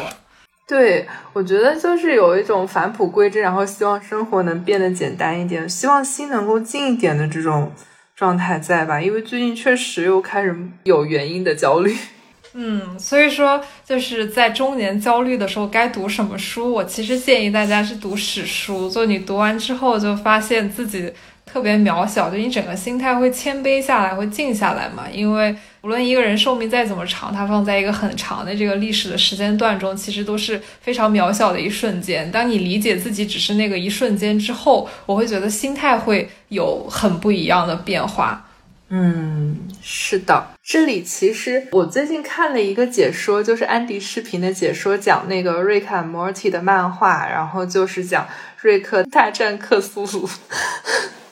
[0.67, 7.71] 对，我觉得就是有一种返璞归真，然后希望生活能变得简单一点，希望心能够静一点的这种
[8.15, 8.99] 状态在吧？
[8.99, 11.95] 因为最近确实又开始有原因的焦虑。
[12.57, 16.73] 嗯，所以说就是在中年焦虑的时候，该读什么书？
[16.73, 21.13] 我其实建议大家是读史书，就你读完之后就发现自己
[21.45, 25.55] 特别渺小，就你整个心态会谦卑下来，会静下来嘛，因为。
[25.81, 32.31] 无论一个人寿命再怎么长，他放在一个很长的这个历史的时间段中，其实都是非常渺小的一瞬间。
[32.31, 38.47] 当你理解自己只是那个一瞬间之后，我会觉得心态会有很不一样的变化。
[38.89, 48.27] 嗯，是的，这里其实我最近看了一个解说，就是安迪视频的解说，讲那个瑞克和莫蒂的漫画，然后就是讲
[48.59, 50.27] 瑞克大战克苏鲁。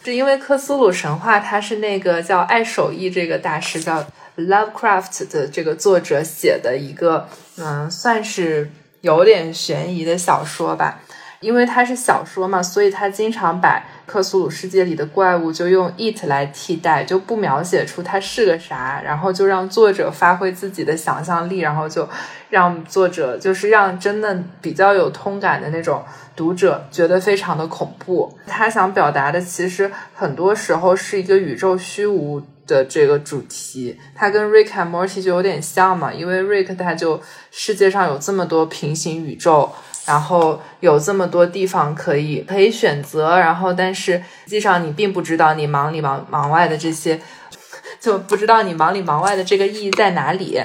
[0.04, 4.06] 是因为克苏鲁神话，它是那个叫爱手艺这个大师叫。
[4.36, 8.68] Lovecraft 的这个作者写的一个，嗯，算是
[9.02, 11.02] 有点悬疑的小说吧。
[11.44, 22.08] 因为它是小说嘛，所以他经常把克苏鲁世界里的怪物就用 it 来替代，就不描写出它是个啥，然后就让作者发挥自己的想象力，然后就
[22.50, 26.04] 让作者就是让真的比较有通感的那种
[26.36, 28.38] 读者觉得非常的恐怖。
[28.48, 32.42] 他想表达的其实很多时候是一个宇宙虚无。
[32.66, 37.22] 的这个主题，它跟 Rick and Morty 就有点像嘛，因为 Rick 他就
[37.52, 39.70] 世界上有这么多平行宇宙，
[40.06, 47.20] 然后有这么多地方可以可以选择，然后但是实际上你并不知道你忙里忙忙外的这些，
[48.00, 50.62] 就不知道你忙里忙外的这个意义在哪里。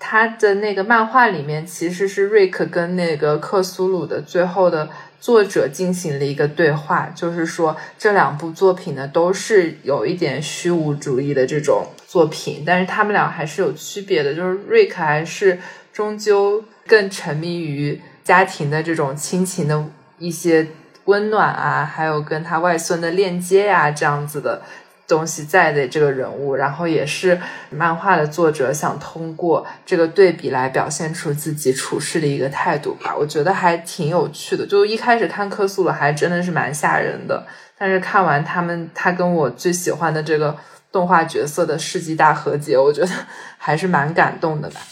[0.00, 4.88] 他的那个漫画里面其实是瑞克跟那个克苏鲁的最后的。
[5.20, 14.32] 作者进行了一个对话，就是说这两部作品呢都是有一点虚无主义的这种作品，但是他们俩还是有区别的。
[14.32, 15.58] 就是瑞克还是
[15.92, 19.82] 终究更沉迷于家庭的这种亲情的
[20.18, 20.68] 一些
[21.06, 24.60] 温暖啊，还有跟他外孙的链接呀，这样子的。
[25.08, 33.16] 东西在的这个人物，然后也是漫画的作者想通过这个对比来表现出自己处事的一个态度吧。
[33.18, 34.66] 我觉得还挺有趣的。
[34.66, 37.46] 就一开始看克苏鲁还真的是蛮吓人的，
[37.78, 40.54] 但是看完他们他跟我最喜欢的这个
[40.92, 43.08] 动画角色的世纪大和解，我觉得
[43.56, 44.82] 还是蛮感动的吧。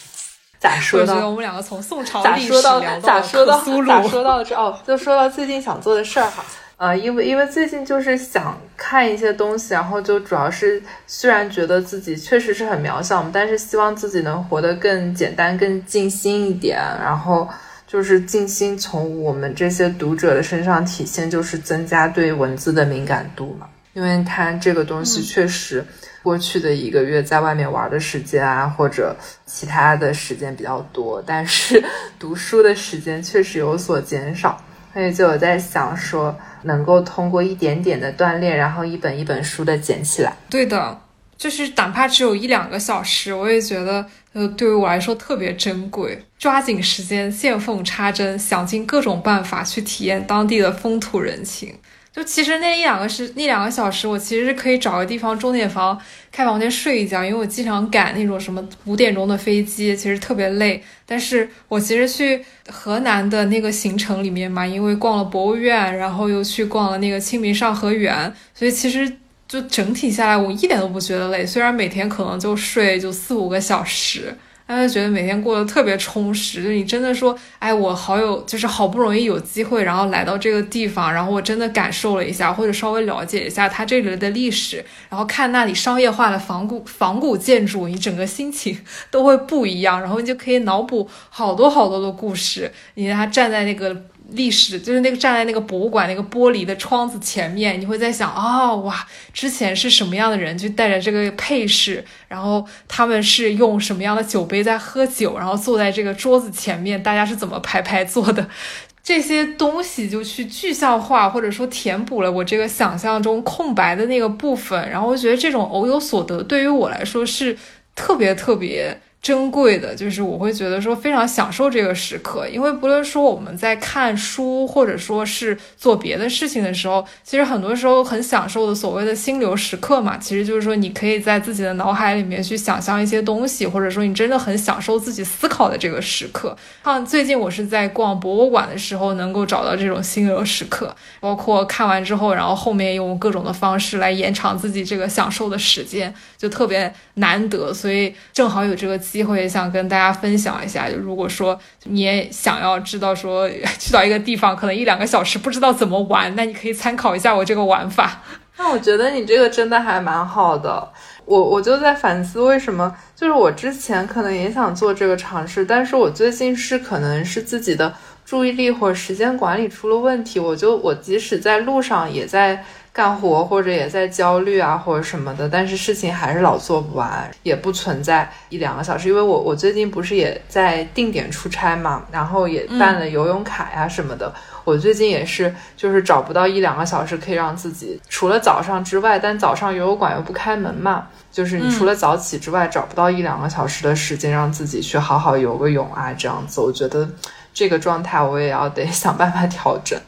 [0.67, 6.43] 咋说到我们两个从宋朝咋说到咋说到咋说到这哦，就说到最近想做的事儿哈。
[6.77, 16.77] 呃，因为因为最近就是想看一些东西，然后就主要是虽然觉得自己确实是很渺小，但是希望自己能活得更简单、更静心一点。
[17.01, 17.49] 然后
[17.87, 23.67] 就是静心从我们这些读者的身上体现，就是增加对文字的敏感度嘛。
[23.93, 25.83] 因为它这个东西确实
[26.27, 29.15] 过去的一个月在外面玩的时间啊，或者
[29.45, 31.81] 其他的时间比较多，但是
[32.19, 34.61] 读书的时间确实有所减少。
[34.93, 36.35] 所以就有在想说。
[36.63, 40.35] 能够通过一点点的锻炼，然后一本一本书的捡起来。
[40.49, 40.99] 对的，
[41.37, 46.25] 就是哪怕只有一两个小时，我也觉得，呃，对于我来说特别珍贵。
[46.37, 51.73] 抓紧时间，见缝插针，想尽各种办法去体验当地的风土人情。
[52.17, 55.95] 就其实那一两个是那两个小时，我其实是可以找个地方钟点房
[56.31, 60.83] 开房间睡一觉，因为我经常赶那种什么五点钟的飞机，其实特别累。
[61.05, 69.07] 但是我其实去河南的那个行程里面嘛，因为逛了博物院，然后又去逛了那个清明上河园，所以其实
[69.47, 74.35] 就整体下来我一点都不觉得累，虽然每天可能就睡就四五个小时。
[74.67, 88.77] 他就觉得每天过得特别充实，就你真的说，哎，我好有，就是好不容易有机会，然后来到这个地方，然后我真的感受了一下，或者稍微了解一下它这里的历史，然后看那里商业化的仿古仿古建筑，你整个心情
[89.09, 92.71] 都会不一样，然后你就可以脑补好多好多的故事。
[92.95, 93.95] 你他站在那个
[94.31, 108.49] 历史，就是那个站在那个博物馆那个玻璃的窗子前面，你会在想，哦哇，之前是什么样的人就带着这个配饰，然后他们是用什么样的酒杯在喝酒，然后坐在这个桌子前面，大家是怎么排排坐的，
[109.01, 117.57] 这些东西就去具象化或者说填补了我这个想象中空白的那个部分，然后我觉得这种偶有所得对于我来说是
[117.95, 118.99] 特别特别。
[119.19, 136.55] 珍贵的，就是我会觉得说非常享受这个时刻，因为不论说我们在看书，或者说是做别的事情的时候，其实很多时候很享受的所谓的心流时刻嘛，其实就是说你可以在自己的脑海里面去想象一些东西，或者说你真的很享受自己思考的这个时刻。
[136.85, 148.97] 像最近我是在逛博物馆的时候，能够找到这种心流时刻，包括看完之后，然后后面用各种的方式来延长自己这个享受的时间，就特别难得，所以正好有这个。
[149.11, 153.49] 机会也想跟大家分享一下，就如果说你也想要知道说
[153.79, 158.21] 去到一个地方可能一两个小时不知道怎么玩，那你可以参考一下我这个玩法。
[158.57, 160.87] 那我觉得你这个真的还蛮好的。
[161.25, 167.93] 我我就在反思为什么，就是我之前可能也想做这个尝试，但是我最近是可能是自己的
[168.25, 172.63] 注意力或者时间管理出了问题，我就我即使在路上也在。
[172.97, 179.07] 干活或者也在焦虑啊，或者什么的，但是事情还是老做不完，也不存在一两个小时。
[179.07, 184.33] 因为我我最近不是也在定点出差嘛，然后也办了游泳卡呀什么的。
[184.63, 197.07] 我最近也是，就是找不到一两个小时可以让自己除了早上之外，但早上游泳馆又不开门嘛，就是你除了早起之外，找不到一两个小时的时间让自己去好好游个泳啊，这样子，我觉得
[197.53, 199.99] 这个状态我也要得想办法调整。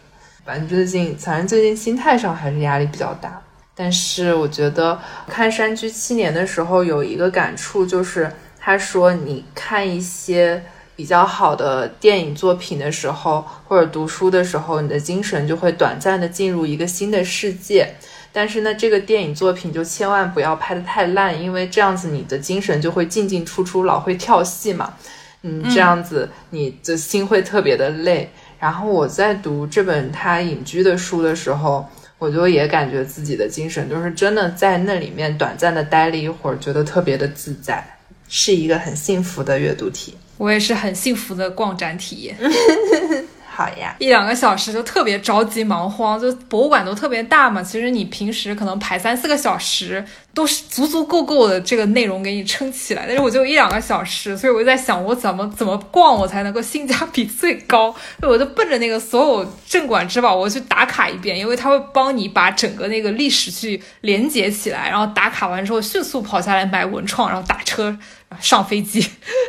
[0.50, 3.40] 反正最近，反正最近心态上还是压力比较大。
[3.76, 10.64] 但是我觉得看《山居七年》的时候有一个感触，就是他说你看一些
[10.96, 17.94] 比较好的电影作品的时候，或者读书的时候，你的精神就会短暂的进入一个新的世界。
[18.34, 24.96] 但是呢，这个电影作品就千万不要拍的太烂，因为这样子你的精神就会进进出出，老会跳戏嘛。
[25.44, 28.32] 嗯，这样子你的心会特别的累。
[28.60, 31.86] 然后我在读这本他隐居的书的时候，
[32.18, 37.84] 我就也感觉自己的精神就是真的在那里面短暂的待了一会儿，觉得特别的自在，
[38.28, 40.16] 是一个很幸福的阅读体。
[40.38, 42.36] 我也是很幸福的逛展体验。
[43.60, 47.62] 好呀，一两个小时就特别着急忙慌，就博物馆都特别大嘛。
[47.62, 50.02] 其实你平时可能排三四个小时
[50.34, 57.94] 都是足足够够的这个内容给你撑起来，但是我就一两个小时，所以我就在想我怎么怎么逛我才能够性价比最高。
[58.22, 67.98] 我就奔着那个所有镇馆之宝我去打卡一遍，因为它会帮你把整个那个历史去连接起来，然后打卡完之后迅速跑下来买文创，然后打车
[68.40, 69.02] 上飞机，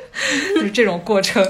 [0.57, 1.49] 就是这种过程。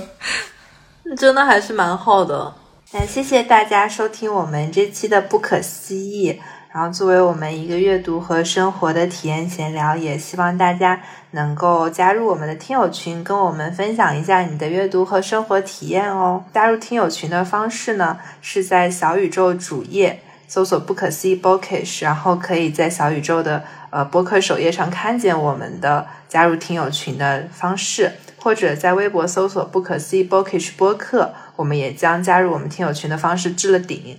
[1.16, 2.54] 真的还是蛮好的，
[2.92, 6.40] 那谢谢大家收听我们这期的不可思议。
[6.72, 11.00] 然后作为我们一个阅读和生活的体验闲聊，也希望大家
[11.32, 16.44] 能够加入我们的听友群，跟我们分享一下你的阅读和生活体验哦。
[16.54, 28.12] 加入听友群的方式呢，是在小宇宙主页搜索“不可思议 bookish”，然后可以在小宇宙的呃播客首页上看见我们的加入听友群的方式。
[28.40, 34.18] 或者在微博搜索“不可思议 bookish 播客”，我们也将加入我们听友群的方式置了顶。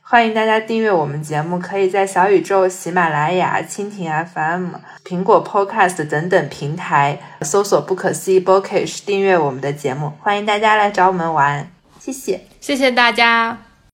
[0.00, 4.68] 欢迎大家订阅我们节目，可以在小宇宙、喜马拉雅、蜻蜓 FM、
[5.04, 10.12] 苹果 Podcast 等等平台搜索“不可思议 bookish” 订阅我们的节目。
[10.22, 13.67] 欢迎大家来找我们玩，谢谢，谢谢大家。